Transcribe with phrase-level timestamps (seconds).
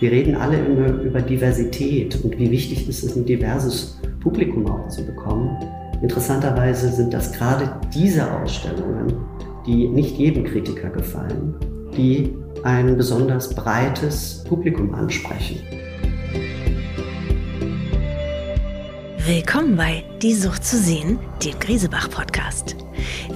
[0.00, 4.88] Wir reden alle immer über Diversität und wie wichtig es ist, ein diverses Publikum auch
[4.88, 5.58] zu bekommen.
[6.00, 9.12] Interessanterweise sind das gerade diese Ausstellungen,
[9.66, 11.54] die nicht jedem Kritiker gefallen,
[11.94, 15.58] die ein besonders breites Publikum ansprechen.
[19.32, 22.74] Willkommen bei Die Sucht zu sehen, dem Griesebach-Podcast.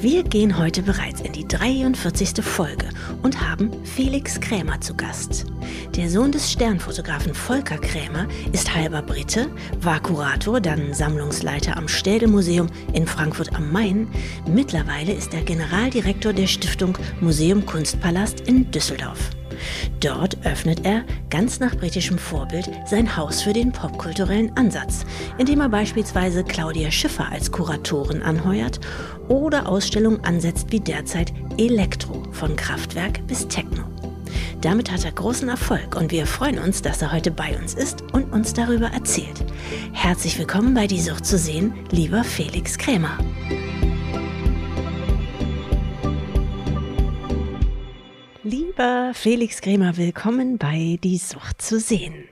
[0.00, 2.42] Wir gehen heute bereits in die 43.
[2.44, 2.88] Folge
[3.22, 5.46] und haben Felix Krämer zu Gast.
[5.94, 9.48] Der Sohn des Sternfotografen Volker Krämer ist halber Brite,
[9.82, 14.08] war Kurator, dann Sammlungsleiter am Städel-Museum in Frankfurt am Main.
[14.48, 19.30] Mittlerweile ist er Generaldirektor der Stiftung Museum Kunstpalast in Düsseldorf.
[20.00, 25.04] Dort öffnet er, ganz nach britischem Vorbild, sein Haus für den popkulturellen Ansatz,
[25.38, 28.80] indem er beispielsweise Claudia Schiffer als Kuratorin anheuert
[29.28, 33.84] oder Ausstellungen ansetzt wie derzeit Elektro von Kraftwerk bis Techno.
[34.60, 38.02] Damit hat er großen Erfolg und wir freuen uns, dass er heute bei uns ist
[38.14, 39.44] und uns darüber erzählt.
[39.92, 43.18] Herzlich willkommen bei Die Sucht zu sehen, lieber Felix Krämer.
[48.84, 52.28] Lieber Felix Krämer, willkommen bei Die Sucht zu sehen.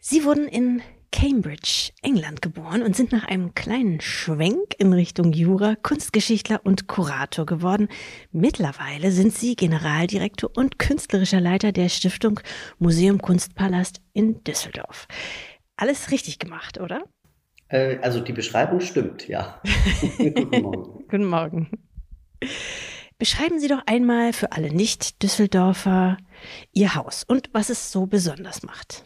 [0.00, 5.74] Sie wurden in Cambridge, England geboren und sind nach einem kleinen Schwenk in Richtung Jura
[5.82, 7.88] Kunstgeschichtler und Kurator geworden.
[8.30, 12.40] Mittlerweile sind Sie Generaldirektor und künstlerischer Leiter der Stiftung
[12.78, 15.08] Museum Kunstpalast in Düsseldorf.
[15.76, 17.02] Alles richtig gemacht, oder?
[17.68, 19.60] Äh, also die Beschreibung stimmt, ja.
[20.16, 21.04] Guten Morgen.
[21.06, 21.70] Guten Morgen.
[23.22, 26.16] Beschreiben Sie doch einmal für alle Nicht-Düsseldorfer
[26.72, 29.04] Ihr Haus und was es so besonders macht.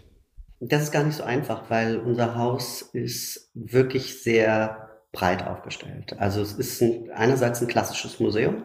[0.59, 6.17] Das ist gar nicht so einfach, weil unser Haus ist wirklich sehr breit aufgestellt.
[6.19, 8.63] Also es ist ein, einerseits ein klassisches Museum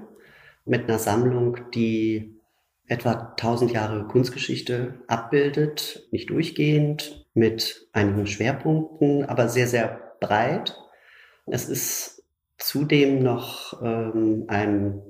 [0.64, 2.40] mit einer Sammlung, die
[2.88, 10.78] etwa 1000 Jahre Kunstgeschichte abbildet, nicht durchgehend, mit einigen Schwerpunkten, aber sehr, sehr breit.
[11.46, 12.24] Es ist
[12.58, 15.02] zudem noch ähm, ein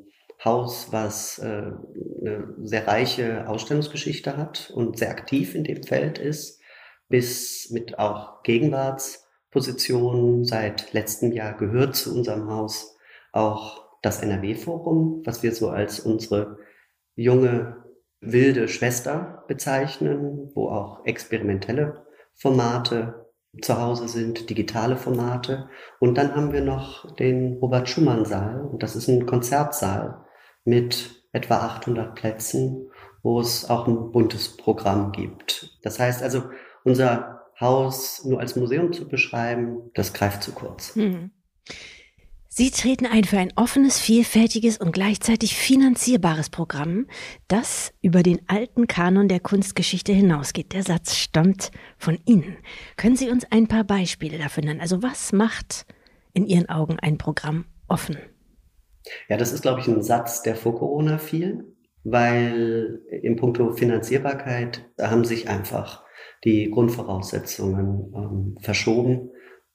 [0.44, 1.72] Haus, was äh,
[2.22, 6.60] eine sehr reiche Ausstellungsgeschichte hat und sehr aktiv in dem Feld ist,
[7.10, 10.46] bis mit auch Gegenwartspositionen.
[10.46, 12.98] Seit letztem Jahr gehört zu unserem Haus
[13.32, 16.58] auch das NRW-Forum, was wir so als unsere
[17.16, 17.78] junge,
[18.20, 23.26] wilde Schwester bezeichnen, wo auch experimentelle Formate
[23.62, 25.70] zu Hause sind, digitale Formate.
[26.00, 28.62] Und dann haben wir noch den Robert Schumann Saal.
[28.62, 30.24] Und das ist ein Konzertsaal,
[30.64, 32.90] mit etwa 800 Plätzen,
[33.24, 35.78] wo es auch ein buntes Programm gibt.
[35.84, 36.44] Das heißt also,
[36.84, 40.96] unser Haus nur als Museum zu beschreiben, das greift zu kurz.
[40.96, 41.32] Hm.
[42.54, 47.08] Sie treten ein für ein offenes, vielfältiges und gleichzeitig finanzierbares Programm,
[47.48, 50.74] das über den alten Kanon der Kunstgeschichte hinausgeht.
[50.74, 52.58] Der Satz stammt von Ihnen.
[52.98, 54.82] Können Sie uns ein paar Beispiele dafür nennen?
[54.82, 55.86] Also was macht
[56.34, 58.18] in Ihren Augen ein Programm offen?
[59.30, 61.66] Ja, das ist, glaube ich, ein Satz, der vor Corona fiel,
[62.04, 66.04] weil im Punkto Finanzierbarkeit haben sich einfach
[66.44, 69.30] die Grundvoraussetzungen ähm, verschoben.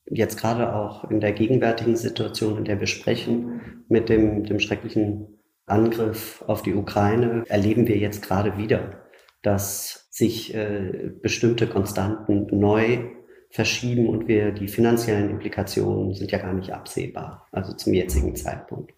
[0.08, 5.40] Jetzt gerade auch in der gegenwärtigen Situation, in der wir sprechen, mit dem, dem schrecklichen
[5.66, 9.02] Angriff auf die Ukraine, erleben wir jetzt gerade wieder,
[9.42, 13.10] dass sich äh, bestimmte Konstanten neu
[13.56, 18.92] verschieben und wir die finanziellen Implikationen sind ja gar nicht absehbar, also zum jetzigen Zeitpunkt.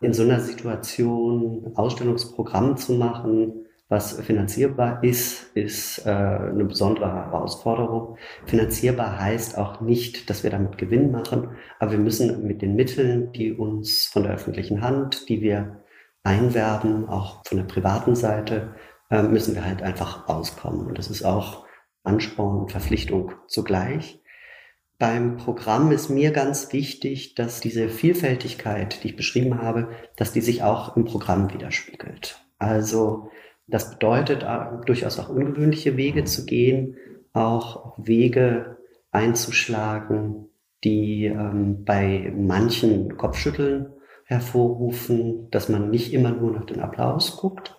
[0.00, 8.16] In so einer Situation Ausstellungsprogramm zu machen, was finanzierbar ist, ist äh, eine besondere Herausforderung.
[8.46, 13.32] Finanzierbar heißt auch nicht, dass wir damit Gewinn machen, aber wir müssen mit den Mitteln,
[13.32, 15.84] die uns von der öffentlichen Hand, die wir
[16.24, 18.74] einwerben, auch von der privaten Seite,
[19.10, 20.88] äh, müssen wir halt einfach auskommen.
[20.88, 21.64] Und das ist auch
[22.04, 24.20] Ansporn und Verpflichtung zugleich.
[24.98, 30.40] Beim Programm ist mir ganz wichtig, dass diese Vielfältigkeit, die ich beschrieben habe, dass die
[30.40, 32.40] sich auch im Programm widerspiegelt.
[32.58, 33.28] Also
[33.66, 36.96] das bedeutet äh, durchaus auch ungewöhnliche Wege zu gehen,
[37.32, 38.76] auch Wege
[39.10, 40.48] einzuschlagen,
[40.84, 43.92] die ähm, bei manchen Kopfschütteln
[44.24, 47.76] hervorrufen, dass man nicht immer nur nach den Applaus guckt,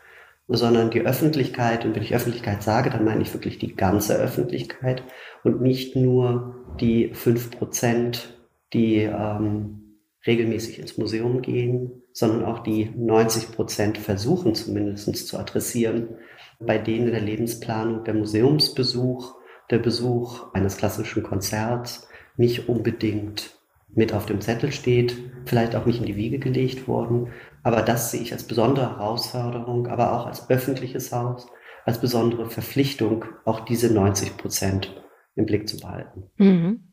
[0.55, 5.03] sondern die Öffentlichkeit, und wenn ich Öffentlichkeit sage, dann meine ich wirklich die ganze Öffentlichkeit
[5.44, 8.38] und nicht nur die fünf Prozent,
[8.71, 16.17] die ähm, regelmäßig ins Museum gehen, sondern auch die 90 Prozent versuchen zumindest zu adressieren,
[16.59, 19.35] bei denen der Lebensplanung der Museumsbesuch,
[19.71, 22.07] der Besuch eines klassischen Konzerts.
[22.38, 23.57] Nicht unbedingt
[23.95, 27.31] mit auf dem Zettel steht, vielleicht auch nicht in die Wiege gelegt worden,
[27.63, 31.48] aber das sehe ich als besondere Herausforderung, aber auch als öffentliches Haus,
[31.86, 34.94] als besondere Verpflichtung, auch diese 90 Prozent
[35.36, 36.24] im Blick zu behalten.
[36.38, 36.84] Mhm.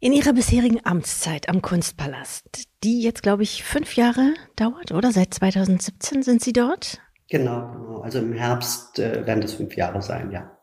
[0.00, 5.12] In Ihrer bisherigen Amtszeit am Kunstpalast, die jetzt, glaube ich, fünf Jahre dauert, oder?
[5.12, 7.00] Seit 2017 sind Sie dort?
[7.30, 8.00] Genau, genau.
[8.02, 10.58] Also im Herbst äh, werden das fünf Jahre sein, ja.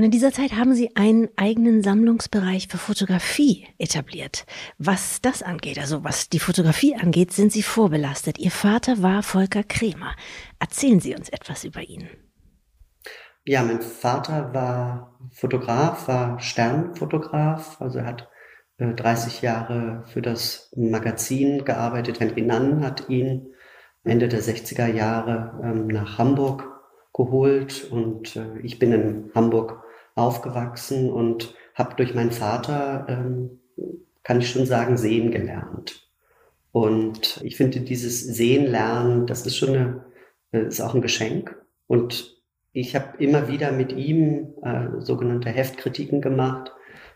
[0.00, 4.46] Und in dieser Zeit haben Sie einen eigenen Sammlungsbereich für Fotografie etabliert.
[4.78, 8.38] Was das angeht, also was die Fotografie angeht, sind Sie vorbelastet.
[8.38, 10.16] Ihr Vater war Volker Kremer.
[10.58, 12.08] Erzählen Sie uns etwas über ihn.
[13.44, 18.30] Ja, mein Vater war Fotograf, war Sternfotograf, also er hat
[18.78, 22.20] äh, 30 Jahre für das Magazin gearbeitet.
[22.20, 23.52] Henry Nann hat ihn
[24.02, 26.66] Ende der 60er Jahre ähm, nach Hamburg
[27.12, 29.84] geholt und äh, ich bin in Hamburg
[30.20, 33.60] aufgewachsen und habe durch meinen Vater, ähm,
[34.22, 36.08] kann ich schon sagen, sehen gelernt.
[36.72, 40.04] Und ich finde dieses Sehen lernen, das ist schon eine,
[40.52, 41.56] äh, ist auch ein Geschenk.
[41.86, 42.36] Und
[42.72, 46.72] ich habe immer wieder mit ihm äh, sogenannte Heftkritiken gemacht,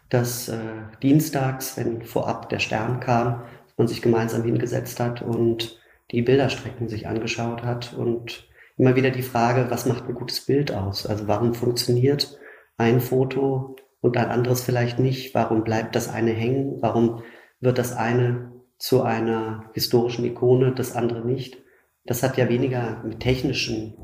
[0.08, 0.58] dass äh,
[1.02, 3.42] dienstags, wenn vorab der Stern kam,
[3.76, 5.80] man sich gemeinsam hingesetzt hat und
[6.10, 10.72] die Bilderstrecken sich angeschaut hat und immer wieder die Frage, was macht ein gutes Bild
[10.72, 11.06] aus?
[11.06, 12.38] Also warum funktioniert
[12.76, 15.34] ein Foto und ein anderes vielleicht nicht?
[15.34, 16.80] Warum bleibt das eine hängen?
[16.80, 17.22] Warum
[17.60, 21.62] wird das eine zu einer historischen Ikone, das andere nicht?
[22.04, 23.94] Das hat ja weniger mit technischen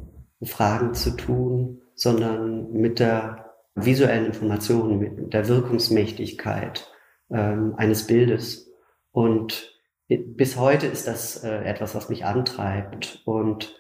[0.42, 6.90] Fragen zu tun, sondern mit der visuellen Information, mit der Wirkungsmächtigkeit
[7.30, 8.72] ähm, eines Bildes.
[9.12, 9.78] Und
[10.08, 13.22] bis heute ist das äh, etwas, was mich antreibt.
[13.26, 13.76] Und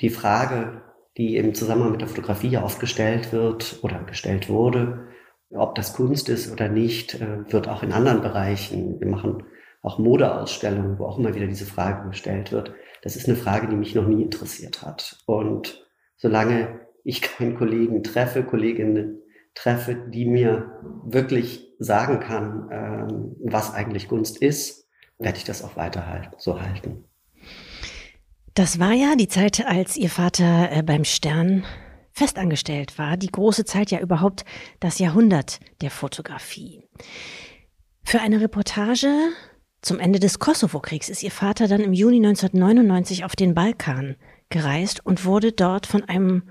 [0.00, 0.82] die Frage,
[1.16, 5.08] die im Zusammenhang mit der Fotografie oft gestellt wird oder gestellt wurde,
[5.50, 9.00] ob das Kunst ist oder nicht, äh, wird auch in anderen Bereichen.
[9.00, 9.44] Wir machen
[9.82, 12.72] auch Modeausstellungen, wo auch immer wieder diese Frage gestellt wird.
[13.02, 15.18] Das ist eine Frage, die mich noch nie interessiert hat.
[15.26, 15.86] Und
[16.16, 19.18] solange ich keinen Kollegen treffe, Kolleginnen
[19.54, 24.88] treffe, die mir wirklich sagen kann, ähm, was eigentlich Kunst ist,
[25.18, 27.04] werde ich das auch weiter so halten.
[28.54, 31.64] Das war ja die Zeit, als Ihr Vater äh, beim Stern
[32.12, 34.44] festangestellt war, die große Zeit ja überhaupt
[34.80, 36.82] das Jahrhundert der Fotografie.
[38.04, 39.08] Für eine Reportage
[39.80, 44.16] zum Ende des Kosovo-Kriegs ist Ihr Vater dann im Juni 1999 auf den Balkan
[44.50, 46.42] gereist und wurde dort von einem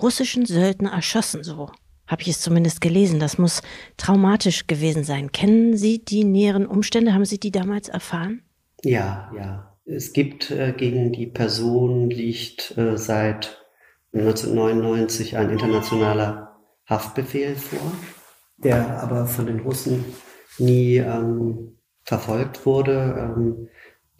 [0.00, 1.70] russischen Söldner erschossen, so
[2.06, 3.20] habe ich es zumindest gelesen.
[3.20, 3.62] Das muss
[3.96, 5.30] traumatisch gewesen sein.
[5.30, 7.14] Kennen Sie die näheren Umstände?
[7.14, 8.42] Haben Sie die damals erfahren?
[8.82, 9.69] Ja, ja.
[9.90, 13.66] Es gibt äh, gegen die Person liegt äh, seit
[14.12, 16.56] 1999 ein internationaler
[16.88, 17.92] Haftbefehl vor,
[18.56, 20.04] der aber von den Russen
[20.58, 23.16] nie ähm, verfolgt wurde.
[23.18, 23.68] Ähm,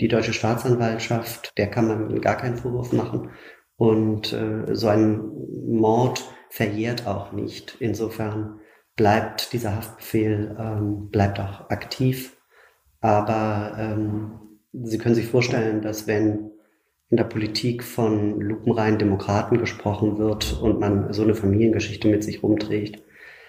[0.00, 3.30] die deutsche Staatsanwaltschaft, der kann man gar keinen Vorwurf machen.
[3.76, 5.20] Und äh, so ein
[5.66, 7.76] Mord verjährt auch nicht.
[7.78, 8.60] Insofern
[8.96, 12.36] bleibt dieser Haftbefehl, ähm, bleibt auch aktiv.
[13.00, 16.50] Aber ähm, Sie können sich vorstellen, dass wenn
[17.10, 22.42] in der Politik von lupenreinen Demokraten gesprochen wird und man so eine Familiengeschichte mit sich
[22.42, 23.02] rumträgt,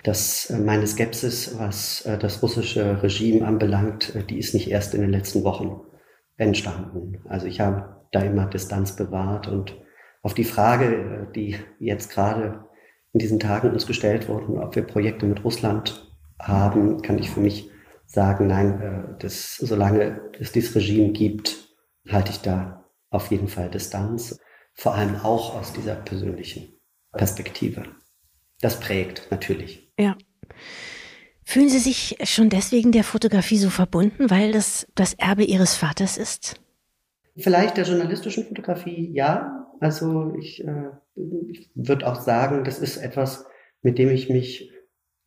[0.03, 4.95] dass äh, meine Skepsis, was äh, das russische Regime anbelangt, äh, die ist nicht erst
[4.95, 5.81] in den letzten Wochen
[6.38, 7.19] entstanden.
[7.29, 9.75] Also ich habe da immer Distanz bewahrt und
[10.23, 12.66] auf die Frage, die jetzt gerade
[13.13, 17.40] in diesen Tagen uns gestellt wurden, ob wir Projekte mit Russland haben, kann ich für
[17.40, 17.70] mich
[18.11, 21.57] sagen, nein, äh, das, solange es dieses Regime gibt,
[22.09, 24.39] halte ich da auf jeden Fall Distanz.
[24.73, 26.80] Vor allem auch aus dieser persönlichen
[27.11, 27.83] Perspektive.
[28.59, 29.91] Das prägt natürlich.
[29.97, 30.18] Ja.
[31.44, 36.18] Fühlen Sie sich schon deswegen der Fotografie so verbunden, weil das das Erbe Ihres Vaters
[36.18, 36.61] ist?
[37.35, 39.68] Vielleicht der journalistischen Fotografie, ja.
[39.80, 40.91] Also ich, äh,
[41.49, 43.45] ich würde auch sagen, das ist etwas,
[43.81, 44.71] mit dem ich mich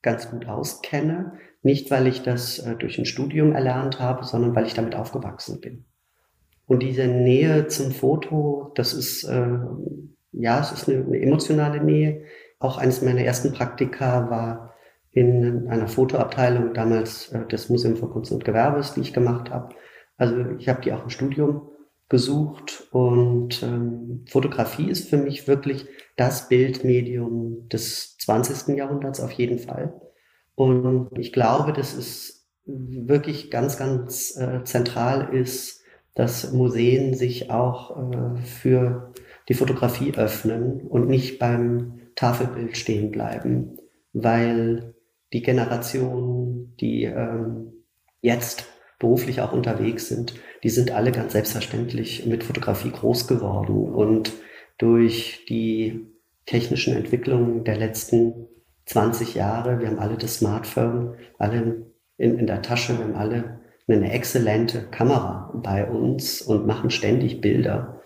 [0.01, 1.39] ganz gut auskenne.
[1.65, 5.63] Nicht, weil ich das äh, durch ein Studium erlernt habe, sondern weil ich damit aufgewachsen
[5.63, 5.87] bin.
[6.67, 9.59] Und diese Nähe zum Foto, das ist, äh,
[10.33, 12.25] ja, es ist eine, eine emotionale Nähe.
[12.59, 14.75] Auch eines meiner ersten Praktika war
[15.11, 19.75] in einer Fotoabteilung damals äh, des Museum für Kunst und Gewerbes, die ich gemacht habe.
[20.19, 21.71] Also ich habe die auch im Studium
[22.11, 28.77] gesucht und ähm, Fotografie ist für mich wirklich das Bildmedium des 20.
[28.77, 29.95] Jahrhunderts auf jeden Fall.
[30.55, 35.83] Und ich glaube, dass es wirklich ganz, ganz äh, zentral ist,
[36.15, 39.13] dass Museen sich auch äh, für
[39.49, 43.77] die Fotografie öffnen und nicht beim Tafelbild stehen bleiben,
[44.13, 44.95] weil
[45.33, 47.73] die Generationen, die ähm,
[48.21, 48.67] jetzt
[48.99, 53.93] beruflich auch unterwegs sind, die sind alle ganz selbstverständlich mit Fotografie groß geworden.
[53.93, 54.33] Und
[54.79, 56.07] durch die
[56.47, 58.47] technischen Entwicklungen der letzten
[58.87, 59.81] 20 Jahre.
[59.81, 61.87] Wir haben alle das Smartphone, alle
[62.17, 67.41] in, in der Tasche, wir haben alle eine exzellente Kamera bei uns und machen ständig
[67.41, 68.03] Bilder.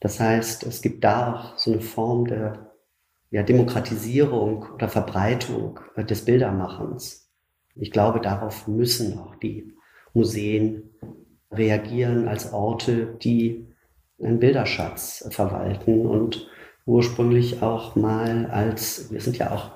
[0.00, 2.72] Das heißt, es gibt da auch so eine Form der
[3.30, 7.32] ja, Demokratisierung oder Verbreitung des Bildermachens.
[7.74, 9.72] Ich glaube, darauf müssen auch die
[10.12, 10.90] Museen
[11.50, 13.66] reagieren als Orte, die
[14.22, 16.48] einen Bilderschatz verwalten und
[16.86, 19.72] ursprünglich auch mal als, wir sind ja auch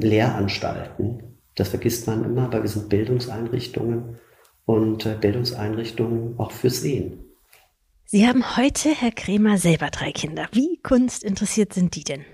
[0.00, 4.18] Lehranstalten, das vergisst man immer, aber wir sind Bildungseinrichtungen
[4.64, 7.24] und äh, Bildungseinrichtungen auch fürs Sehen.
[8.06, 10.48] Sie haben heute, Herr Kremer, selber drei Kinder.
[10.52, 12.24] Wie kunstinteressiert sind die denn?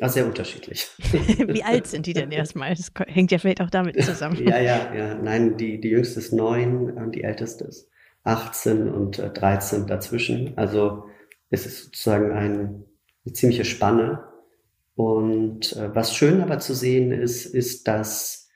[0.00, 0.88] Ah, sehr unterschiedlich.
[1.12, 2.74] Wie alt sind die denn erstmal?
[2.74, 4.36] Das hängt ja vielleicht auch damit zusammen.
[4.46, 5.14] ja, ja, ja.
[5.16, 7.88] Nein, die, die jüngste ist neun und die älteste ist
[8.22, 10.56] 18 und 13 äh, dazwischen.
[10.56, 11.06] Also
[11.50, 12.84] es ist sozusagen ein,
[13.24, 14.27] eine ziemliche Spanne.
[14.98, 18.48] Und äh, was schön aber zu sehen ist, ist, dass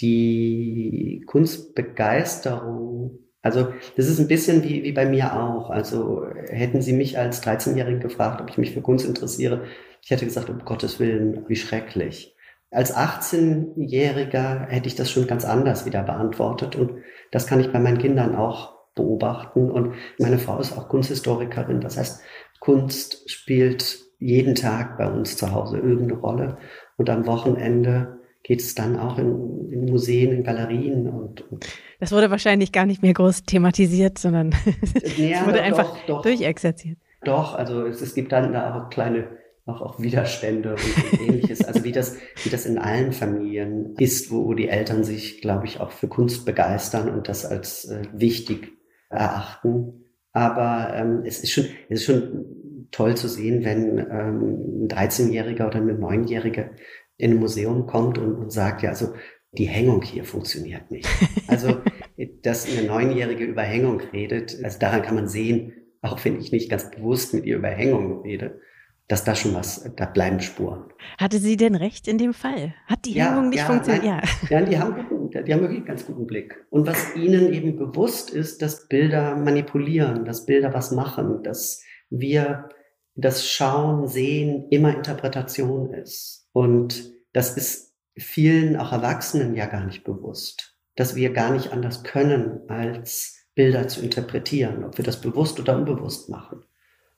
[0.00, 5.68] die Kunstbegeisterung, also das ist ein bisschen wie, wie bei mir auch.
[5.68, 9.64] Also hätten Sie mich als 13-Jährigen gefragt, ob ich mich für Kunst interessiere,
[10.00, 12.36] ich hätte gesagt, um Gottes Willen, wie schrecklich.
[12.70, 16.92] Als 18-Jähriger hätte ich das schon ganz anders wieder beantwortet und
[17.32, 19.68] das kann ich bei meinen Kindern auch beobachten.
[19.68, 21.80] Und meine Frau ist auch Kunsthistorikerin.
[21.80, 22.22] Das heißt,
[22.60, 26.58] Kunst spielt jeden Tag bei uns zu Hause irgendeine Rolle.
[26.96, 31.66] Und am Wochenende geht es dann auch in, in Museen, in Galerien und, und,
[31.98, 34.50] Das wurde wahrscheinlich gar nicht mehr groß thematisiert, sondern
[35.02, 36.98] es wurde doch, einfach doch, durchexerziert.
[37.24, 39.28] Doch, also es, es gibt dann da auch kleine
[39.66, 41.64] auch, auch Widerstände und, ähnliches.
[41.64, 45.80] Also wie das, wie das in allen Familien ist, wo die Eltern sich, glaube ich,
[45.80, 48.72] auch für Kunst begeistern und das als äh, wichtig
[49.10, 50.04] erachten.
[50.32, 52.46] Aber ähm, es ist schon, es ist schon
[52.90, 56.70] toll zu sehen, wenn ähm, ein 13-Jähriger oder eine 9-Jährige
[57.16, 59.14] in ein Museum kommt und, und sagt, ja, also
[59.52, 61.08] die Hängung hier funktioniert nicht.
[61.48, 61.80] Also,
[62.42, 66.70] dass eine Neunjährige über Hängung redet, also daran kann man sehen, auch wenn ich nicht
[66.70, 68.60] ganz bewusst mit ihr über Hängung rede,
[69.08, 70.84] dass da schon was, da bleiben Spuren.
[71.18, 72.74] Hatte sie denn recht in dem Fall?
[72.86, 74.04] Hat die ja, Hemmung nicht ja, funktioniert?
[74.04, 74.20] ja.
[74.48, 76.64] ja, die haben, guten, die haben wirklich einen ganz guten Blick.
[76.70, 82.68] Und was ihnen eben bewusst ist, dass Bilder manipulieren, dass Bilder was machen, dass wir
[83.14, 86.48] das Schauen, Sehen immer Interpretation ist.
[86.52, 92.02] Und das ist vielen, auch Erwachsenen, ja gar nicht bewusst, dass wir gar nicht anders
[92.02, 96.64] können, als Bilder zu interpretieren, ob wir das bewusst oder unbewusst machen.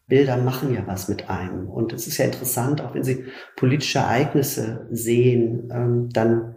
[0.06, 1.68] Bilder machen ja was mit einem.
[1.68, 3.24] Und es ist ja interessant, auch wenn Sie
[3.56, 6.56] politische Ereignisse sehen, ähm, dann,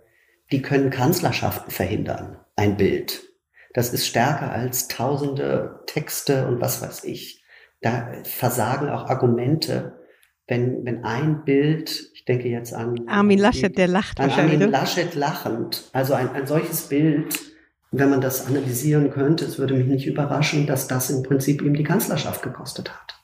[0.52, 3.24] die können Kanzlerschaften verhindern, ein Bild.
[3.74, 7.45] Das ist stärker als tausende Texte und was weiß ich.
[7.86, 9.94] Da versagen auch Argumente,
[10.48, 14.56] wenn, wenn ein Bild, ich denke jetzt an Armin Laschet, der lacht an wahrscheinlich.
[14.60, 15.88] Armin Laschet lachend.
[15.94, 17.40] Also ein, ein solches Bild,
[17.92, 21.76] wenn man das analysieren könnte, es würde mich nicht überraschen, dass das im Prinzip ihm
[21.76, 23.22] die Kanzlerschaft gekostet hat.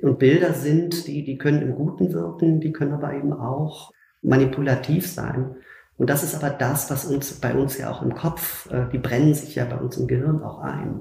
[0.00, 3.90] Und Bilder sind, die, die können im Guten wirken, die können aber eben auch
[4.22, 5.56] manipulativ sein.
[5.96, 8.98] Und das ist aber das, was uns bei uns ja auch im Kopf, äh, die
[8.98, 11.00] brennen sich ja bei uns im Gehirn auch ein.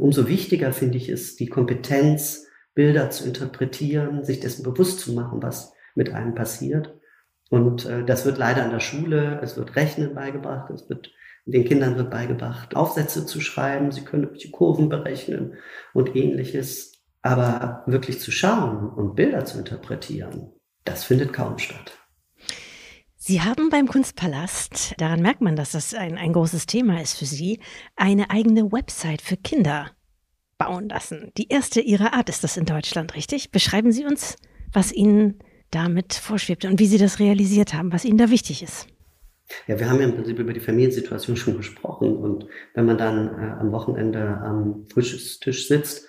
[0.00, 5.42] Umso wichtiger finde ich es, die Kompetenz, Bilder zu interpretieren, sich dessen bewusst zu machen,
[5.42, 6.96] was mit einem passiert.
[7.50, 11.12] Und äh, das wird leider an der Schule, es wird Rechnen beigebracht, es wird
[11.46, 15.54] den Kindern wird beigebracht, Aufsätze zu schreiben, sie können die Kurven berechnen
[15.92, 17.02] und ähnliches.
[17.22, 20.52] Aber wirklich zu schauen und Bilder zu interpretieren,
[20.84, 21.99] das findet kaum statt.
[23.30, 27.26] Sie haben beim Kunstpalast, daran merkt man, dass das ein, ein großes Thema ist für
[27.26, 27.60] Sie,
[27.94, 29.92] eine eigene Website für Kinder
[30.58, 31.30] bauen lassen.
[31.36, 33.52] Die erste ihrer Art ist das in Deutschland, richtig?
[33.52, 34.34] Beschreiben Sie uns,
[34.72, 35.38] was Ihnen
[35.70, 38.88] damit vorschwebt und wie Sie das realisiert haben, was Ihnen da wichtig ist.
[39.68, 43.28] Ja, wir haben ja im Prinzip über die Familiensituation schon gesprochen und wenn man dann
[43.28, 46.08] äh, am Wochenende am Frühstückstisch sitzt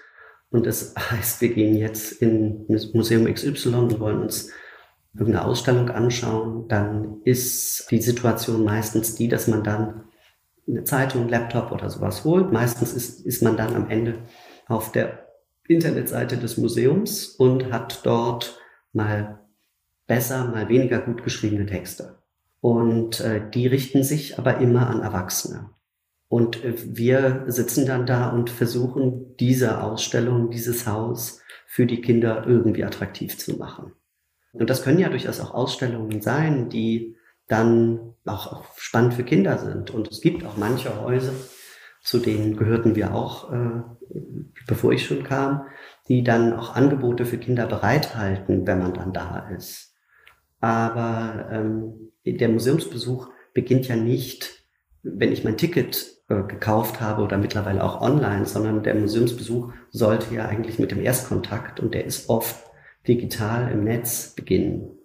[0.50, 4.50] und das heißt, wir gehen jetzt in Museum XY und wollen uns
[5.14, 10.04] irgendeine Ausstellung anschauen, dann ist die Situation meistens die, dass man dann
[10.68, 12.52] eine Zeitung, Laptop oder sowas holt.
[12.52, 14.20] Meistens ist, ist man dann am Ende
[14.68, 15.28] auf der
[15.68, 18.60] Internetseite des Museums und hat dort
[18.94, 19.40] mal
[20.08, 22.18] besser, mal weniger gut geschriebene Texte.
[22.60, 25.72] Und äh, die richten sich aber immer an Erwachsene.
[26.28, 32.46] Und äh, wir sitzen dann da und versuchen, diese Ausstellung, dieses Haus für die Kinder
[32.46, 33.94] irgendwie attraktiv zu machen.
[34.54, 37.16] Und das können ja durchaus auch Ausstellungen sein, die
[37.48, 39.92] dann auch, auch spannend für Kinder sind.
[39.92, 41.34] Und es gibt auch manche Häuser,
[42.02, 43.82] zu denen gehörten wir auch, äh,
[44.68, 45.68] bevor ich schon kam,
[46.08, 49.96] die dann auch Angebote für Kinder bereithalten, wenn man dann da ist.
[50.60, 54.66] Aber ähm, der Museumsbesuch beginnt ja nicht,
[55.04, 60.34] wenn ich mein Ticket äh, gekauft habe oder mittlerweile auch online, sondern der Museumsbesuch sollte
[60.34, 62.71] ja eigentlich mit dem Erstkontakt und der ist oft
[63.08, 64.98] digital im Netz beginnen.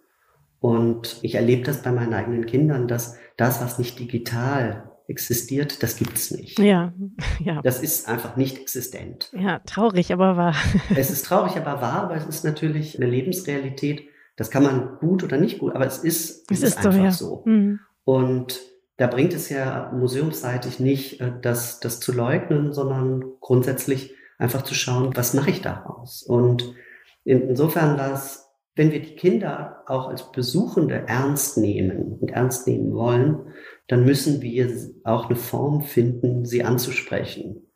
[0.60, 5.96] Und ich erlebe das bei meinen eigenen Kindern, dass das, was nicht digital existiert, das
[5.96, 6.58] gibt's nicht.
[6.58, 6.92] Ja,
[7.38, 7.60] ja.
[7.62, 9.30] Das ist einfach nicht existent.
[9.32, 10.54] Ja, traurig, aber wahr.
[10.96, 14.08] es ist traurig, aber wahr, aber es ist natürlich eine Lebensrealität.
[14.36, 17.12] Das kann man gut oder nicht gut, aber es ist, es, es ist, ist, einfach
[17.12, 17.26] so.
[17.26, 17.42] so.
[17.50, 17.80] Mhm.
[18.04, 18.60] Und
[18.96, 24.74] da bringt es ja museumsseitig nicht, äh, das, das zu leugnen, sondern grundsätzlich einfach zu
[24.74, 26.22] schauen, was mache ich daraus?
[26.22, 26.74] Und
[27.26, 32.92] insofern war es wenn wir die Kinder auch als Besuchende ernst nehmen und ernst nehmen
[32.92, 33.54] wollen,
[33.88, 34.70] dann müssen wir
[35.02, 37.72] auch eine Form finden, sie anzusprechen.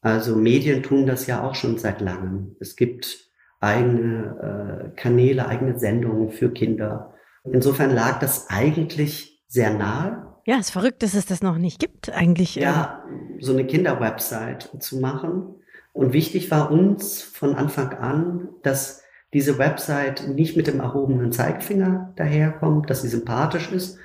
[0.00, 2.56] Also Medien tun das ja auch schon seit langem.
[2.58, 3.30] Es gibt
[3.60, 7.14] eigene äh, Kanäle, eigene Sendungen für Kinder.
[7.44, 10.26] Insofern lag das eigentlich sehr nahe.
[10.46, 12.56] Ja, es ist verrückt, dass es das noch nicht gibt, eigentlich.
[12.56, 13.04] Ja,
[13.38, 15.59] so eine Kinderwebsite zu machen.
[15.92, 22.12] Und wichtig war uns von Anfang an, dass diese Website nicht mit dem erhobenen Zeigefinger
[22.16, 23.98] daherkommt, dass sie sympathisch ist,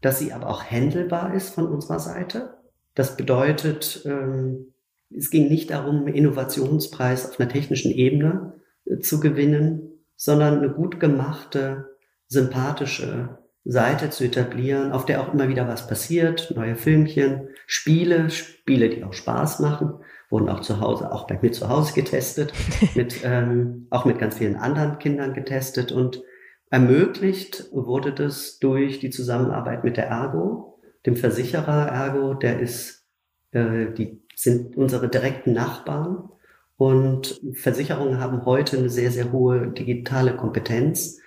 [0.00, 2.54] dass sie aber auch handelbar ist von unserer Seite.
[2.94, 4.72] Das bedeutet, ähm,
[5.14, 8.54] es ging nicht darum, einen Innovationspreis auf einer technischen Ebene
[8.86, 15.48] äh, zu gewinnen, sondern eine gut gemachte, sympathische Seite zu etablieren, auf der auch immer
[15.48, 21.12] wieder was passiert, neue Filmchen, Spiele, Spiele, die auch Spaß machen, wurden auch zu Hause,
[21.12, 22.52] auch bei mir zu Hause getestet,
[22.94, 26.22] mit, ähm, auch mit ganz vielen anderen Kindern getestet und
[26.70, 33.04] ermöglicht wurde das durch die Zusammenarbeit mit der Ergo, dem Versicherer Ergo, der ist,
[33.50, 36.30] äh, die sind unsere direkten Nachbarn
[36.76, 41.20] und Versicherungen haben heute eine sehr, sehr hohe digitale Kompetenz,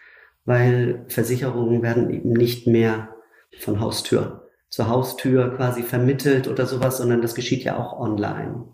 [0.45, 3.09] weil Versicherungen werden eben nicht mehr
[3.59, 8.65] von Haustür zu Haustür quasi vermittelt oder sowas, sondern das geschieht ja auch online.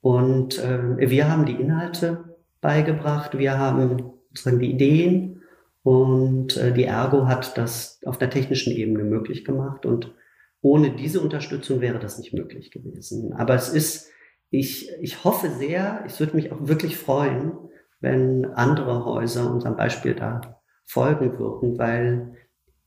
[0.00, 5.42] Und äh, wir haben die Inhalte beigebracht, wir haben sozusagen die Ideen
[5.82, 9.86] und äh, die Ergo hat das auf der technischen Ebene möglich gemacht.
[9.86, 10.14] Und
[10.60, 13.32] ohne diese Unterstützung wäre das nicht möglich gewesen.
[13.32, 14.10] Aber es ist,
[14.50, 17.52] ich, ich hoffe sehr, ich würde mich auch wirklich freuen,
[18.00, 22.34] wenn andere Häuser unserem Beispiel da folgen würden, weil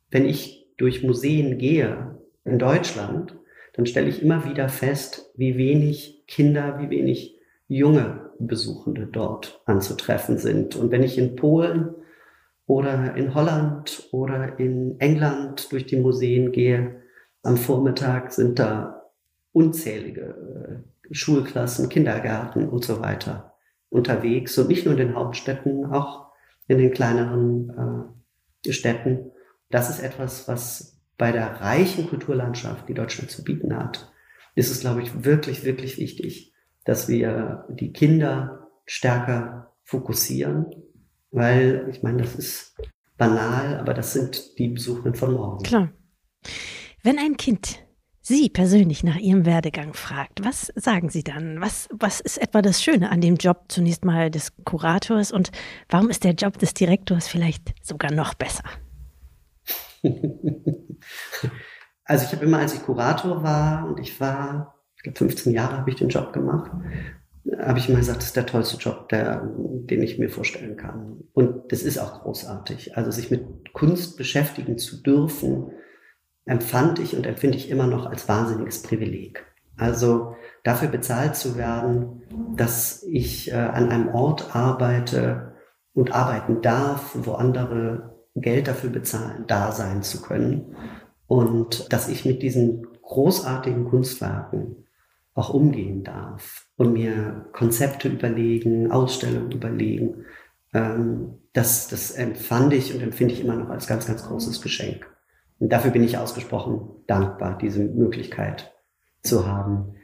[0.10, 3.38] wenn ich durch Museen gehe in Deutschland,
[3.82, 10.38] dann stelle ich immer wieder fest, wie wenig Kinder, wie wenig junge Besuchende dort anzutreffen
[10.38, 10.76] sind.
[10.76, 11.96] Und wenn ich in Polen
[12.68, 17.02] oder in Holland oder in England durch die Museen gehe,
[17.42, 19.10] am Vormittag sind da
[19.52, 23.56] unzählige äh, Schulklassen, Kindergärten und so weiter
[23.90, 26.28] unterwegs und nicht nur in den Hauptstädten, auch
[26.68, 28.14] in den kleineren
[28.64, 29.32] äh, Städten.
[29.72, 34.12] Das ist etwas, was bei der reichen Kulturlandschaft, die Deutschland zu bieten hat,
[34.56, 36.52] ist es, glaube ich, wirklich, wirklich wichtig,
[36.84, 40.66] dass wir die Kinder stärker fokussieren,
[41.30, 42.76] weil ich meine, das ist
[43.20, 45.62] banal, aber das sind die Besuchenden von morgen.
[45.62, 45.92] Klar.
[47.04, 47.78] Wenn ein Kind
[48.22, 51.62] Sie persönlich nach Ihrem Werdegang fragt, was sagen Sie dann?
[51.62, 55.52] Was, was ist etwa das Schöne an dem Job zunächst mal des Kurators und
[55.88, 58.64] warum ist der Job des Direktors vielleicht sogar noch besser?
[62.06, 65.78] also ich habe immer, als ich Kurator war und ich war, ich glaube 15 Jahre
[65.78, 66.72] habe ich den Job gemacht,
[67.60, 71.24] habe ich immer gesagt, das ist der tollste Job, der, den ich mir vorstellen kann.
[71.34, 72.98] Und das ist auch großartig.
[72.98, 75.72] Also sich mit Kunst beschäftigen zu dürfen,
[76.46, 79.46] empfand ich und empfinde ich immer noch als wahnsinniges Privileg.
[79.78, 82.24] Also dafür bezahlt zu werden,
[82.56, 85.56] dass ich äh, an einem Ort arbeite
[85.94, 90.76] und arbeiten darf, wo andere Geld dafür bezahlen, da sein zu können.
[91.28, 94.82] Und dass ich mit diesen großartigen Kunstwerken
[95.34, 100.26] auch umgehen darf und mir Konzepte überlegen, Ausstellungen überlegen.
[100.74, 105.08] Ähm, das, das empfand ich und empfinde ich immer noch als ganz, ganz großes Geschenk.
[105.60, 108.74] Und dafür bin ich ausgesprochen dankbar, diese Möglichkeit
[109.24, 109.96] zu haben.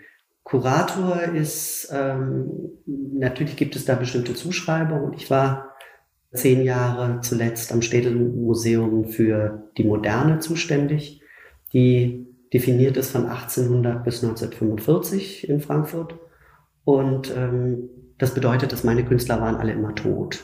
[0.43, 5.13] Kurator ist, ähm, natürlich gibt es da bestimmte Zuschreibungen.
[5.13, 5.66] Ich war
[6.33, 11.21] zehn Jahre zuletzt am Städtelmuseum für die Moderne zuständig,
[11.73, 16.15] die definiert ist von 1800 bis 1945 in Frankfurt.
[16.83, 20.43] Und ähm, das bedeutet, dass meine Künstler waren alle immer tot.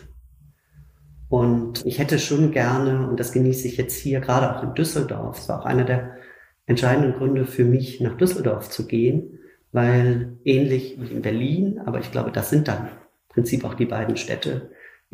[1.30, 5.40] Und ich hätte schon gerne, und das genieße ich jetzt hier, gerade auch in Düsseldorf,
[5.40, 6.18] es war auch einer der
[6.66, 9.40] entscheidenden Gründe für mich, nach Düsseldorf zu gehen,
[9.72, 12.90] weil ähnlich wie in Berlin, aber ich glaube, das sind dann im
[13.30, 14.70] Prinzip auch die beiden Städte,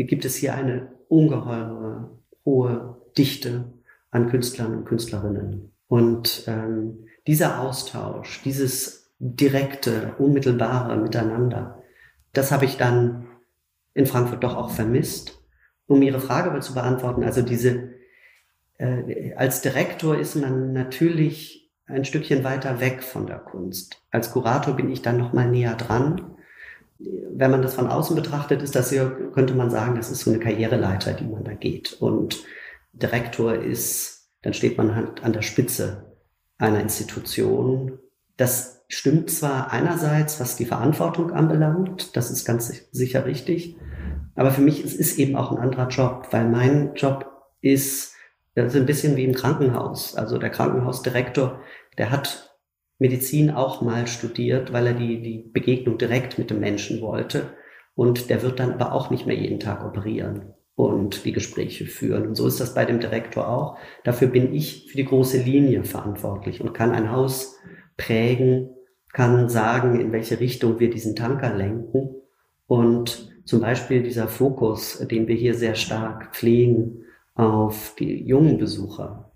[0.06, 2.12] gibt es hier eine ungeheure,
[2.46, 3.74] hohe Dichte
[4.12, 5.72] an Künstlern und Künstlerinnen.
[5.88, 11.84] Und ähm, dieser Austausch, dieses direkte, unmittelbare Miteinander,
[12.34, 13.28] das habe ich dann
[13.94, 15.44] in Frankfurt doch auch vermisst.
[15.88, 17.96] Um Ihre Frage zu beantworten, also diese,
[18.78, 24.04] äh, als Direktor ist man natürlich ein Stückchen weiter weg von der Kunst.
[24.12, 26.36] Als Kurator bin ich dann noch mal näher dran.
[27.00, 30.32] Wenn man das von außen betrachtet, ist das ja, könnte man sagen, das ist so
[30.32, 31.94] eine Karriereleiter, die man da geht.
[31.94, 32.44] Und
[32.92, 36.16] Direktor ist, dann steht man halt an der Spitze
[36.58, 38.00] einer Institution.
[38.36, 43.78] Das stimmt zwar einerseits, was die Verantwortung anbelangt, das ist ganz sicher richtig,
[44.36, 47.30] aber für mich ist es eben auch ein anderer Job, weil mein Job
[47.62, 48.14] ist,
[48.56, 50.16] das ist ein bisschen wie im Krankenhaus.
[50.16, 51.60] Also der Krankenhausdirektor,
[51.98, 52.49] der hat
[53.00, 57.54] Medizin auch mal studiert, weil er die, die Begegnung direkt mit dem Menschen wollte.
[57.96, 62.28] Und der wird dann aber auch nicht mehr jeden Tag operieren und die Gespräche führen.
[62.28, 63.78] Und so ist das bei dem Direktor auch.
[64.04, 67.58] Dafür bin ich für die große Linie verantwortlich und kann ein Haus
[67.98, 68.70] prägen,
[69.12, 72.16] kann sagen, in welche Richtung wir diesen Tanker lenken.
[72.68, 79.29] Und zum Beispiel dieser Fokus, den wir hier sehr stark pflegen auf die jungen Besucher,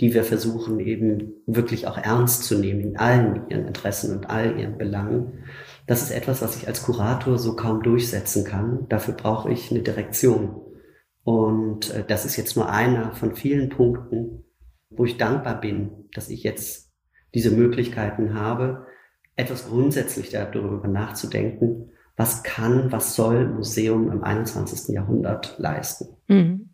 [0.00, 4.58] die wir versuchen eben wirklich auch ernst zu nehmen in allen ihren Interessen und all
[4.58, 5.44] ihren Belangen.
[5.86, 8.86] Das ist etwas, was ich als Kurator so kaum durchsetzen kann.
[8.88, 10.56] Dafür brauche ich eine Direktion.
[11.22, 14.44] Und äh, das ist jetzt nur einer von vielen Punkten,
[14.88, 16.90] wo ich dankbar bin, dass ich jetzt
[17.34, 18.86] diese Möglichkeiten habe,
[19.36, 24.94] etwas grundsätzlich darüber nachzudenken, was kann, was soll Museum im 21.
[24.94, 26.16] Jahrhundert leisten.
[26.26, 26.70] Mhm.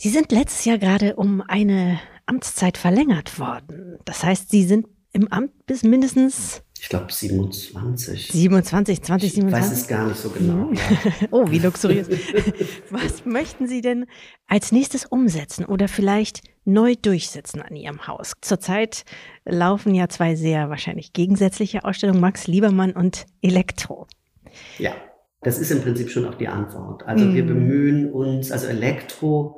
[0.00, 3.98] Sie sind letztes Jahr gerade um eine Amtszeit verlängert worden.
[4.04, 8.28] Das heißt, Sie sind im Amt bis mindestens ich glaube 27.
[8.28, 9.38] 27, 20, 27.
[9.38, 10.66] Ich weiß es gar nicht so genau.
[10.66, 10.78] Mhm.
[11.32, 12.06] oh, wie luxuriös.
[12.90, 14.06] Was möchten Sie denn
[14.46, 18.34] als nächstes umsetzen oder vielleicht neu durchsetzen an Ihrem Haus?
[18.42, 19.04] Zurzeit
[19.44, 24.06] laufen ja zwei sehr wahrscheinlich gegensätzliche Ausstellungen, Max Liebermann und Elektro.
[24.78, 24.94] Ja,
[25.40, 27.02] das ist im Prinzip schon auch die Antwort.
[27.08, 27.48] Also wir mhm.
[27.48, 29.57] bemühen uns, also Elektro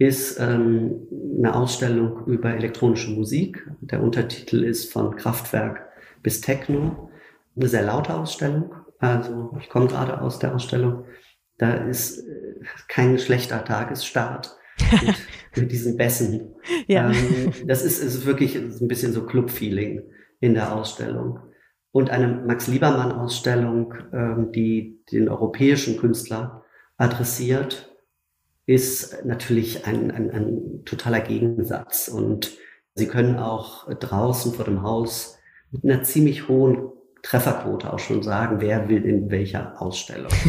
[0.00, 3.70] ist ähm, eine Ausstellung über elektronische Musik.
[3.82, 5.86] Der Untertitel ist von Kraftwerk
[6.22, 7.10] bis Techno.
[7.54, 8.74] Eine sehr laute Ausstellung.
[8.98, 11.04] Also ich komme gerade aus der Ausstellung.
[11.58, 14.56] Da ist äh, kein schlechter Tagesstart
[15.02, 15.16] mit,
[15.56, 16.54] mit diesen Bässen.
[16.86, 17.10] Ja.
[17.10, 20.02] Ähm, das ist, ist wirklich ist ein bisschen so Club-Feeling
[20.40, 21.40] in der Ausstellung.
[21.92, 26.64] Und eine Max Liebermann-Ausstellung, ähm, die den europäischen Künstler
[26.96, 27.89] adressiert,
[28.70, 32.06] ist natürlich ein, ein, ein totaler Gegensatz.
[32.06, 32.52] Und
[32.94, 35.38] Sie können auch draußen vor dem Haus
[35.72, 40.32] mit einer ziemlich hohen Trefferquote auch schon sagen, wer will in welcher Ausstellung.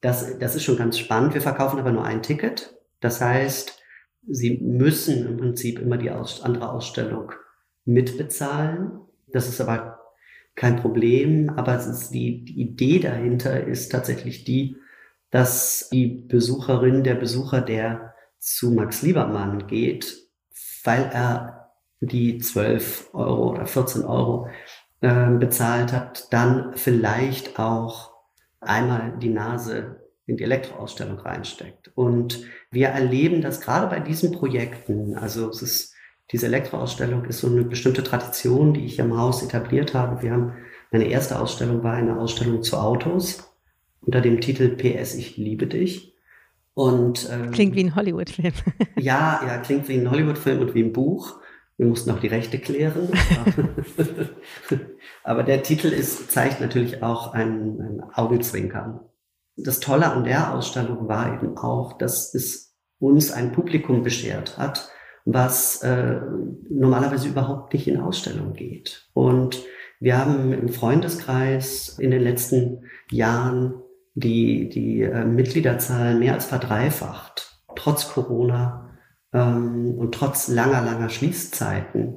[0.00, 1.32] Das, das ist schon ganz spannend.
[1.32, 2.74] Wir verkaufen aber nur ein Ticket.
[2.98, 3.80] Das heißt,
[4.26, 7.30] Sie müssen im Prinzip immer die Aus andere Ausstellung
[7.84, 8.98] mitbezahlen.
[9.28, 10.00] Das ist aber
[10.56, 11.50] kein Problem.
[11.50, 11.80] Aber
[12.12, 14.76] die, die Idee dahinter ist tatsächlich die,
[15.32, 20.28] dass die Besucherin, der Besucher, der zu Max Liebermann geht,
[20.84, 24.48] weil er die 12 Euro oder 14 Euro
[25.00, 28.12] äh, bezahlt hat, dann vielleicht auch
[28.60, 31.90] einmal die Nase in die Elektroausstellung reinsteckt.
[31.94, 35.16] Und wir erleben das gerade bei diesen Projekten.
[35.16, 35.94] Also es ist,
[36.30, 40.22] diese Elektroausstellung ist so eine bestimmte Tradition, die ich im Haus etabliert habe.
[40.22, 40.52] Wir haben,
[40.90, 43.51] meine erste Ausstellung war eine Ausstellung zu Autos
[44.02, 46.16] unter dem Titel PS, ich liebe dich.
[46.74, 48.54] Und, ähm, klingt wie ein Hollywood-Film.
[48.98, 51.40] ja, ja, klingt wie ein Hollywood-Film und wie ein Buch.
[51.76, 53.08] Wir mussten auch die Rechte klären.
[55.24, 59.00] Aber der Titel ist, zeigt natürlich auch ein, ein Augenzwinkern.
[59.56, 64.88] Das Tolle an der Ausstellung war eben auch, dass es uns ein Publikum beschert hat,
[65.24, 66.20] was äh,
[66.68, 69.08] normalerweise überhaupt nicht in Ausstellung geht.
[69.12, 69.62] Und
[70.00, 73.81] wir haben im Freundeskreis in den letzten Jahren
[74.14, 78.90] die, die äh, Mitgliederzahl mehr als verdreifacht, trotz Corona
[79.32, 82.14] ähm, und trotz langer, langer Schließzeiten.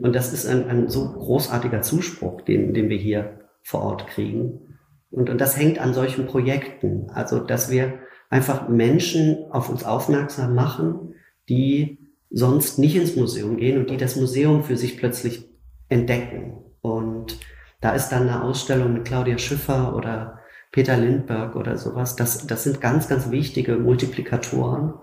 [0.00, 4.76] Und das ist ein, ein so großartiger Zuspruch, den, den wir hier vor Ort kriegen.
[5.10, 7.10] Und, und das hängt an solchen Projekten.
[7.10, 7.94] Also, dass wir
[8.30, 11.14] einfach Menschen auf uns aufmerksam machen,
[11.48, 11.98] die
[12.30, 15.48] sonst nicht ins Museum gehen und die das Museum für sich plötzlich
[15.88, 16.58] entdecken.
[16.80, 17.38] Und
[17.80, 20.37] da ist dann eine Ausstellung mit Claudia Schiffer oder
[20.70, 22.16] Peter Lindberg oder sowas.
[22.16, 24.94] Das, das sind ganz, ganz wichtige Multiplikatoren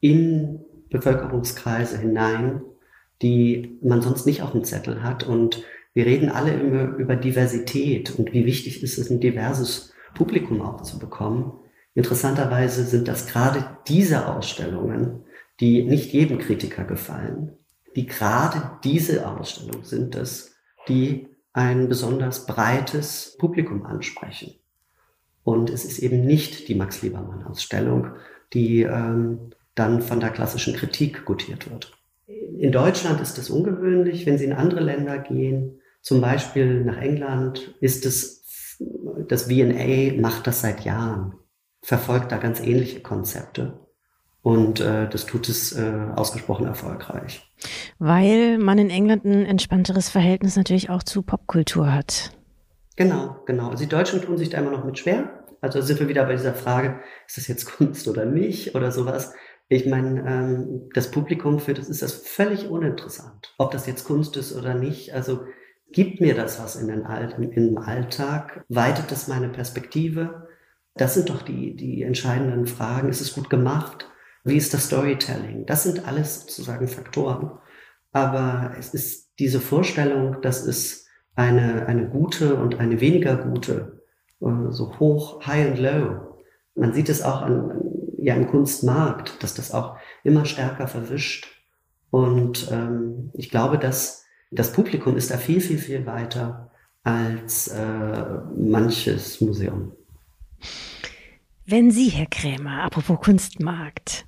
[0.00, 2.62] in Bevölkerungskreise hinein,
[3.22, 5.24] die man sonst nicht auf dem Zettel hat.
[5.24, 5.64] Und
[5.96, 10.82] Wir reden alle immer über Diversität und wie wichtig ist es, ein diverses Publikum auch
[10.82, 11.54] zu bekommen.
[11.94, 15.24] Interessanterweise sind das gerade diese Ausstellungen,
[15.58, 17.52] die nicht jedem Kritiker gefallen,
[17.96, 20.54] die gerade diese Ausstellungen sind es,
[20.86, 24.52] die ein besonders breites Publikum ansprechen.
[25.46, 28.08] Und es ist eben nicht die Max Liebermann-Ausstellung,
[28.52, 31.96] die ähm, dann von der klassischen Kritik gutiert wird.
[32.26, 37.76] In Deutschland ist es ungewöhnlich, wenn Sie in andere Länder gehen, zum Beispiel nach England,
[37.80, 38.76] ist es,
[39.28, 41.34] das VNA macht das seit Jahren,
[41.80, 43.78] verfolgt da ganz ähnliche Konzepte.
[44.42, 47.48] Und äh, das tut es äh, ausgesprochen erfolgreich.
[48.00, 52.32] Weil man in England ein entspannteres Verhältnis natürlich auch zu Popkultur hat.
[52.96, 53.70] Genau, genau.
[53.70, 55.44] Also die Deutschen tun sich da immer noch mit schwer.
[55.60, 59.34] Also sind wir wieder bei dieser Frage, ist das jetzt Kunst oder nicht oder sowas.
[59.68, 64.36] Ich meine, ähm, das Publikum für das ist das völlig uninteressant, ob das jetzt Kunst
[64.36, 65.12] ist oder nicht.
[65.12, 65.44] Also
[65.90, 68.64] gibt mir das was in den All im Alltag?
[68.68, 70.48] Weitet das meine Perspektive?
[70.94, 73.08] Das sind doch die, die entscheidenden Fragen.
[73.08, 74.08] Ist es gut gemacht?
[74.44, 75.66] Wie ist das Storytelling?
[75.66, 77.58] Das sind alles sozusagen Faktoren.
[78.12, 81.05] Aber es ist diese Vorstellung, dass es
[81.36, 84.02] eine, eine gute und eine weniger gute,
[84.40, 86.36] äh, so hoch, high and low.
[86.74, 87.80] Man sieht es auch an,
[88.18, 91.46] ja, im Kunstmarkt, dass das auch immer stärker verwischt.
[92.10, 96.70] Und ähm, ich glaube, dass das Publikum ist da viel, viel, viel weiter
[97.02, 98.24] als äh,
[98.56, 99.92] manches Museum.
[101.66, 104.26] Wenn Sie, Herr Krämer, apropos Kunstmarkt,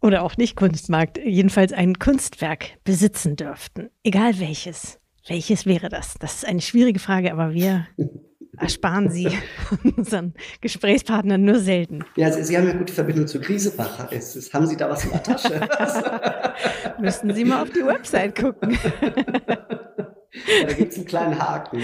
[0.00, 6.14] oder auch nicht Kunstmarkt, jedenfalls ein Kunstwerk besitzen dürften, egal welches, welches wäre das?
[6.18, 7.86] Das ist eine schwierige Frage, aber wir
[8.58, 9.28] ersparen Sie
[9.96, 12.04] unseren Gesprächspartnern nur selten.
[12.16, 14.10] Ja, Sie, Sie haben ja gute Verbindung zu Griesebach.
[14.12, 15.60] Ist, haben Sie da was in der Tasche?
[17.00, 18.72] Müssten Sie mal auf die Website gucken.
[18.72, 21.82] ja, da gibt es einen kleinen Haken.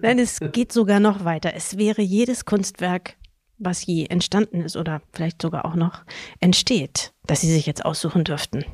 [0.00, 1.52] Nein, es geht sogar noch weiter.
[1.54, 3.16] Es wäre jedes Kunstwerk
[3.60, 6.02] was je entstanden ist oder vielleicht sogar auch noch
[6.40, 8.64] entsteht, dass Sie sich jetzt aussuchen dürften?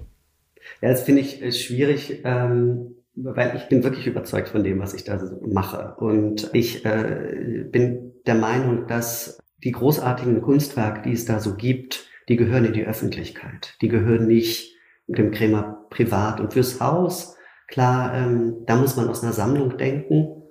[0.82, 4.94] Ja, das finde ich äh, schwierig, ähm, weil ich bin wirklich überzeugt von dem, was
[4.94, 5.94] ich da mache.
[5.98, 12.06] Und ich äh, bin der Meinung, dass die großartigen Kunstwerke, die es da so gibt,
[12.28, 13.76] die gehören in die Öffentlichkeit.
[13.80, 16.40] Die gehören nicht dem Krämer privat.
[16.40, 17.36] Und fürs Haus,
[17.68, 20.42] klar, ähm, da muss man aus einer Sammlung denken.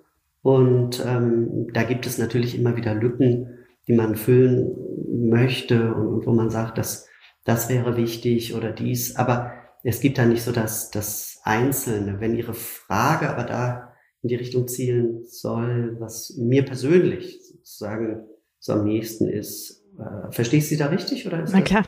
[0.42, 4.76] Und ähm, da gibt es natürlich immer wieder Lücken, die man füllen
[5.12, 7.08] möchte und, wo man sagt, dass
[7.44, 9.16] das wäre wichtig oder dies.
[9.16, 9.52] Aber
[9.88, 12.20] es gibt da nicht so das, das Einzelne.
[12.20, 13.94] Wenn Ihre Frage aber da
[14.24, 18.26] in die Richtung zielen soll, was mir persönlich sozusagen
[18.58, 21.86] so am nächsten ist, äh, verstehe ich Sie da richtig oder ist Na klar.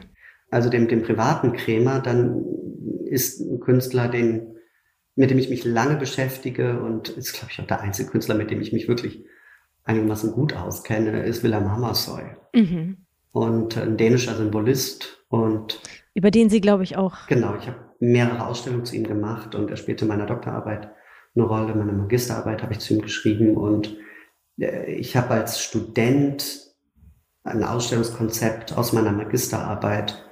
[0.52, 2.46] also dem, dem privaten Krämer, dann
[3.06, 4.56] ist ein Künstler, den,
[5.16, 8.52] mit dem ich mich lange beschäftige und ist, glaube ich, auch der einzige Künstler, mit
[8.52, 9.26] dem ich mich wirklich
[9.86, 12.36] einigermaßen gut auskenne, ist Willem Hammershøi.
[12.54, 12.98] Mhm.
[13.32, 15.26] Und ein dänischer Symbolist.
[15.30, 15.82] Und
[16.14, 17.26] über den Sie, glaube ich, auch.
[17.28, 20.92] Genau, ich habe mehrere Ausstellungen zu ihm gemacht und er spielte in meiner Doktorarbeit
[21.36, 21.76] eine Rolle.
[21.76, 23.96] Meine Magisterarbeit habe ich zu ihm geschrieben und
[24.60, 26.68] äh, ich habe als Student
[27.44, 30.24] ein Ausstellungskonzept aus meiner Magisterarbeit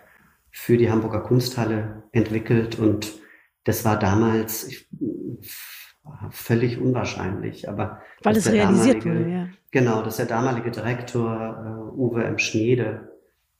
[0.51, 3.13] für die Hamburger Kunsthalle entwickelt und
[3.63, 4.87] das war damals, ich
[6.29, 7.67] völlig unwahrscheinlich.
[7.67, 9.47] Aber weil es realisiert wurde, ja.
[9.71, 12.37] Genau, dass der damalige Direktor äh, Uwe M.
[12.37, 13.11] Schneede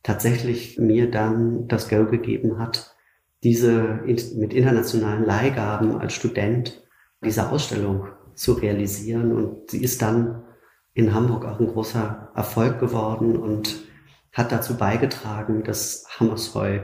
[0.03, 2.94] tatsächlich mir dann das Go gegeben hat,
[3.43, 6.81] diese mit internationalen Leihgaben als Student
[7.23, 9.31] diese Ausstellung zu realisieren.
[9.31, 10.43] Und sie ist dann
[10.93, 13.75] in Hamburg auch ein großer Erfolg geworden und
[14.31, 16.79] hat dazu beigetragen, dass Hammersheu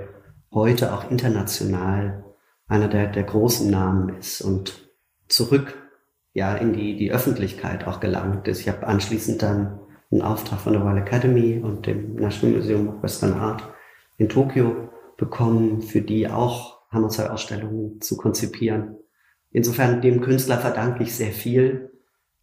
[0.52, 2.24] heute auch international
[2.68, 4.90] einer der, der großen Namen ist und
[5.28, 5.78] zurück
[6.34, 8.62] ja in die, die Öffentlichkeit auch gelangt ist.
[8.62, 9.80] Ich habe anschließend dann
[10.12, 13.64] einen Auftrag von der Royal Academy und dem National Museum of Western Art
[14.18, 14.90] in Tokio
[15.22, 18.98] bekommen, für die auch Hammershøi-Ausstellungen zu konzipieren.
[19.52, 21.92] Insofern dem Künstler verdanke ich sehr viel.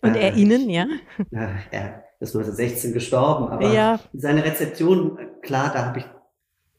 [0.00, 0.86] Und er äh, Ihnen, ja?
[1.32, 4.00] Äh, er ist 1916 gestorben, aber ja.
[4.12, 6.06] seine Rezeption, klar, da habe ich,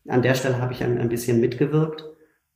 [0.07, 2.05] an der Stelle habe ich ein, ein bisschen mitgewirkt,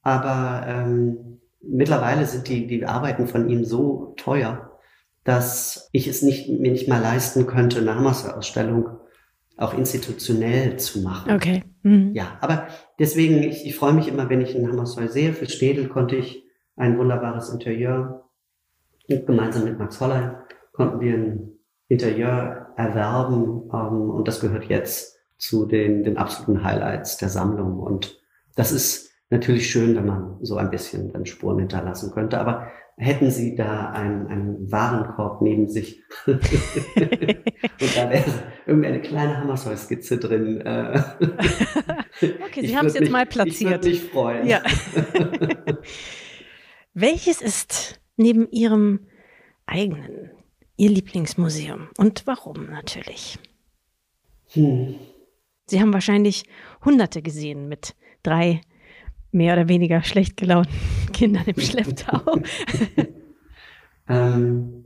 [0.01, 4.71] aber ähm, mittlerweile sind die, die Arbeiten von ihm so teuer,
[5.23, 8.97] dass ich es nicht, mir nicht mal leisten könnte, eine Hammerser-Ausstellung
[9.57, 11.33] auch institutionell zu machen.
[11.33, 11.63] Okay.
[11.83, 12.13] Mhm.
[12.13, 12.67] Ja, aber
[12.99, 15.33] deswegen, ich, ich freue mich immer, wenn ich einen Hammersheu sehe.
[15.33, 16.43] Für Städel konnte ich
[16.75, 18.29] ein wunderbares Interieur
[19.09, 21.51] und gemeinsam mit Max Holler konnten wir ein
[21.87, 28.19] Interieur erwerben ähm, und das gehört jetzt zu den, den absoluten Highlights der Sammlung und
[28.55, 32.39] das ist natürlich schön, wenn man so ein bisschen dann Spuren hinterlassen könnte.
[32.39, 36.41] Aber hätten Sie da einen, einen Warenkorb neben sich und
[37.95, 38.23] da wäre
[38.65, 40.61] irgendeine kleine Hammersheu-Skizze drin.
[40.61, 41.01] Äh,
[42.45, 43.55] okay, Sie haben es jetzt mal platziert.
[43.59, 44.47] Ich würde mich freuen.
[44.47, 44.61] Ja.
[46.93, 49.07] Welches ist neben Ihrem
[49.65, 50.31] eigenen
[50.77, 53.39] Ihr Lieblingsmuseum und warum natürlich?
[54.49, 54.95] Hm.
[55.65, 56.43] Sie haben wahrscheinlich
[56.83, 58.61] Hunderte gesehen mit drei
[59.33, 60.73] mehr oder weniger schlecht gelaunten
[61.13, 62.21] Kindern im Schlepptau.
[64.09, 64.85] ähm,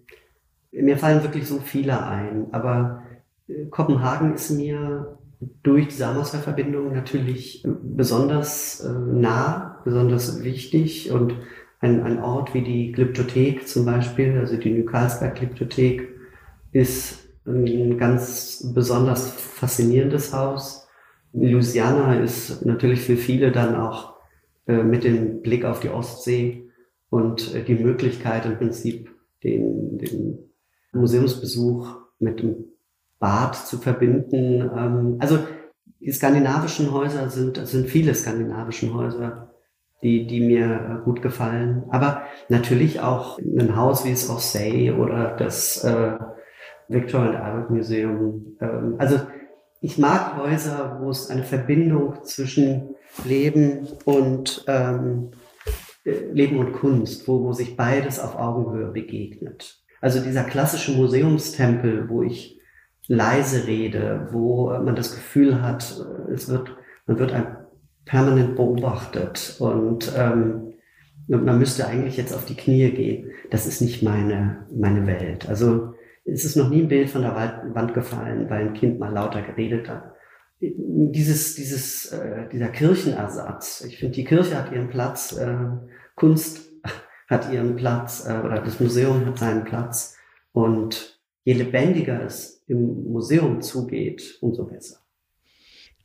[0.72, 3.04] mir fallen wirklich so viele ein, aber
[3.48, 5.18] äh, Kopenhagen ist mir
[5.64, 11.36] durch die Samosser-Verbindung natürlich besonders äh, nah, besonders wichtig und
[11.80, 16.08] ein, ein Ort wie die Glyptothek zum Beispiel, also die New Carlsberg Glyptothek,
[16.72, 20.88] ist ein ganz besonders faszinierendes Haus.
[21.34, 24.17] Louisiana ist natürlich für viele dann auch
[24.68, 26.68] mit dem Blick auf die Ostsee
[27.10, 29.10] und äh, die Möglichkeit im Prinzip
[29.44, 30.40] den, den
[30.94, 32.66] Museumsbesuch mit dem
[33.20, 34.70] Bad zu verbinden.
[34.76, 35.40] Ähm, also
[36.00, 39.54] die skandinavischen Häuser sind, es sind viele skandinavischen Häuser,
[40.04, 41.86] die, die mir äh, gut gefallen.
[41.90, 46.18] Aber natürlich auch ein Haus wie das Orsay oder das äh,
[46.88, 48.58] Victoria and Albert Museum.
[48.60, 49.20] Ähm, also
[49.82, 55.32] ich mag Häuser, wo es eine Verbindung zwischen Leben und ähm,
[56.04, 59.80] äh, Leben und Kunst, wo, wo sich beides auf Augenhöhe begegnet.
[60.02, 62.60] Also dieser klassische Museumstempel, wo ich
[63.08, 66.76] leise rede, wo man das Gefühl hat, es wird,
[67.08, 67.34] man wird
[68.06, 70.74] permanent beobachtet und ähm,
[71.28, 73.32] man müsste eigentlich jetzt auf die Knie gehen.
[73.50, 75.50] Das ist nicht meine, meine Welt.
[75.50, 75.93] Also
[76.26, 79.41] es ist noch nie ein Bild von der Wand gefallen, weil ein Kind mal lauter
[79.41, 80.17] geredet hat
[80.60, 83.84] dieses, dieses, äh, dieser Kirchenersatz.
[83.88, 85.56] Ich finde, die Kirche hat ihren Platz, äh,
[86.15, 86.72] Kunst
[87.28, 90.15] hat ihren Platz äh, oder das Museum hat seinen Platz.
[90.52, 94.98] Und je lebendiger es im Museum zugeht, umso besser.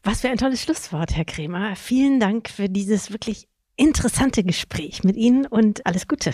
[0.02, 1.74] Was für ein tolles Schlusswort, Herr Kremer.
[1.76, 6.32] Vielen Dank für dieses wirklich interessante Gespräch mit Ihnen und alles Gute.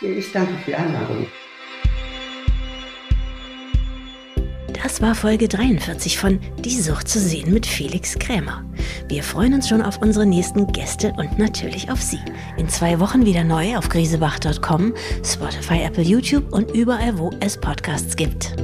[0.00, 1.26] Ich danke für die Einladung.
[4.80, 8.64] Das war Folge 43 von Die Sucht zu sehen mit Felix Krämer.
[9.08, 12.20] Wir freuen uns schon auf unsere nächsten Gäste und natürlich auf Sie.
[12.56, 18.16] In zwei Wochen wieder neu auf grisebach.com, Spotify, Apple, YouTube und überall, wo es Podcasts
[18.16, 18.54] gibt.